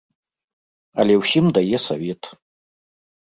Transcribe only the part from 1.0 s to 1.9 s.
Але ўсім дае